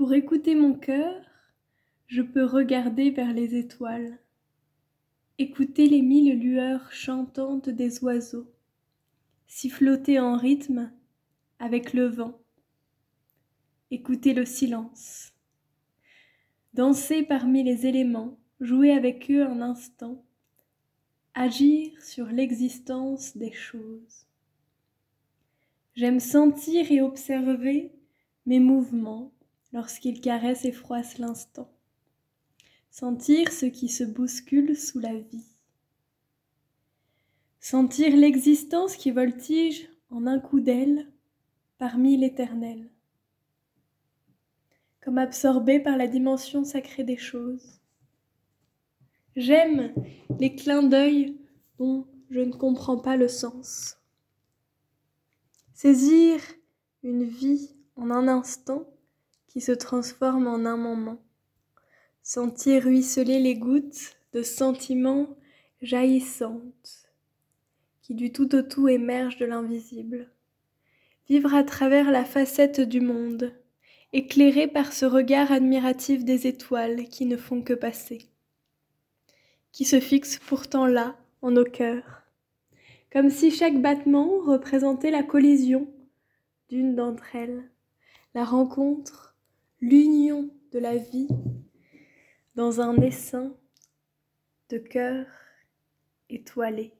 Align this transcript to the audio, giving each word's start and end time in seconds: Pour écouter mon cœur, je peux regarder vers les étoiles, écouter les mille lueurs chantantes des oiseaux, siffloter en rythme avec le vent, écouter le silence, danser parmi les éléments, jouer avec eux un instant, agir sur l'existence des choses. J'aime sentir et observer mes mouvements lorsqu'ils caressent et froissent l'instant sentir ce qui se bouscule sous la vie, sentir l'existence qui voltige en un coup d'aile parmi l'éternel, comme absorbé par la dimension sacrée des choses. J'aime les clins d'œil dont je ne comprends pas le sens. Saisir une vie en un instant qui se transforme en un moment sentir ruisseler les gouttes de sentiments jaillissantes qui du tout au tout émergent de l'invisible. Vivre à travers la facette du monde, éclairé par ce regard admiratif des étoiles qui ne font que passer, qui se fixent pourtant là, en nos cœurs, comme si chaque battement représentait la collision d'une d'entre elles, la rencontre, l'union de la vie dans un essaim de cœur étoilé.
Pour 0.00 0.14
écouter 0.14 0.54
mon 0.54 0.72
cœur, 0.72 1.14
je 2.06 2.22
peux 2.22 2.46
regarder 2.46 3.10
vers 3.10 3.34
les 3.34 3.54
étoiles, 3.54 4.18
écouter 5.36 5.90
les 5.90 6.00
mille 6.00 6.40
lueurs 6.40 6.90
chantantes 6.90 7.68
des 7.68 8.02
oiseaux, 8.02 8.50
siffloter 9.46 10.18
en 10.18 10.38
rythme 10.38 10.90
avec 11.58 11.92
le 11.92 12.06
vent, 12.06 12.40
écouter 13.90 14.32
le 14.32 14.46
silence, 14.46 15.34
danser 16.72 17.22
parmi 17.22 17.62
les 17.62 17.86
éléments, 17.86 18.38
jouer 18.58 18.92
avec 18.92 19.30
eux 19.30 19.44
un 19.44 19.60
instant, 19.60 20.24
agir 21.34 22.02
sur 22.02 22.24
l'existence 22.24 23.36
des 23.36 23.52
choses. 23.52 24.24
J'aime 25.94 26.20
sentir 26.20 26.90
et 26.90 27.02
observer 27.02 27.92
mes 28.46 28.60
mouvements 28.60 29.30
lorsqu'ils 29.72 30.20
caressent 30.20 30.64
et 30.64 30.72
froissent 30.72 31.18
l'instant 31.18 31.70
sentir 32.90 33.52
ce 33.52 33.66
qui 33.66 33.88
se 33.88 34.04
bouscule 34.04 34.76
sous 34.76 34.98
la 34.98 35.14
vie, 35.14 35.46
sentir 37.60 38.16
l'existence 38.16 38.96
qui 38.96 39.10
voltige 39.10 39.88
en 40.10 40.26
un 40.26 40.40
coup 40.40 40.60
d'aile 40.60 41.06
parmi 41.78 42.16
l'éternel, 42.16 42.90
comme 45.02 45.18
absorbé 45.18 45.80
par 45.80 45.96
la 45.96 46.08
dimension 46.08 46.64
sacrée 46.64 47.04
des 47.04 47.16
choses. 47.16 47.80
J'aime 49.36 49.94
les 50.40 50.54
clins 50.56 50.82
d'œil 50.82 51.38
dont 51.78 52.06
je 52.28 52.40
ne 52.40 52.52
comprends 52.52 52.98
pas 52.98 53.16
le 53.16 53.28
sens. 53.28 53.96
Saisir 55.72 56.40
une 57.02 57.24
vie 57.24 57.74
en 57.96 58.10
un 58.10 58.28
instant 58.28 58.84
qui 59.50 59.60
se 59.60 59.72
transforme 59.72 60.46
en 60.46 60.64
un 60.64 60.76
moment 60.76 61.20
sentir 62.22 62.84
ruisseler 62.84 63.40
les 63.40 63.56
gouttes 63.56 64.16
de 64.32 64.42
sentiments 64.42 65.26
jaillissantes 65.82 67.08
qui 68.02 68.14
du 68.14 68.32
tout 68.32 68.54
au 68.54 68.62
tout 68.62 68.88
émergent 68.88 69.38
de 69.38 69.46
l'invisible. 69.46 70.30
Vivre 71.28 71.54
à 71.54 71.64
travers 71.64 72.12
la 72.12 72.24
facette 72.24 72.80
du 72.80 73.00
monde, 73.00 73.52
éclairé 74.12 74.68
par 74.68 74.92
ce 74.92 75.06
regard 75.06 75.50
admiratif 75.50 76.24
des 76.24 76.46
étoiles 76.46 77.04
qui 77.04 77.26
ne 77.26 77.36
font 77.36 77.62
que 77.62 77.72
passer, 77.72 78.28
qui 79.72 79.84
se 79.84 79.98
fixent 80.00 80.38
pourtant 80.38 80.86
là, 80.86 81.16
en 81.42 81.52
nos 81.52 81.64
cœurs, 81.64 82.22
comme 83.12 83.30
si 83.30 83.50
chaque 83.50 83.80
battement 83.80 84.38
représentait 84.40 85.10
la 85.10 85.22
collision 85.22 85.88
d'une 86.68 86.94
d'entre 86.94 87.34
elles, 87.34 87.68
la 88.34 88.44
rencontre, 88.44 89.30
l'union 89.80 90.50
de 90.72 90.78
la 90.78 90.96
vie 90.96 91.28
dans 92.54 92.80
un 92.80 92.96
essaim 93.00 93.54
de 94.68 94.78
cœur 94.78 95.26
étoilé. 96.28 96.99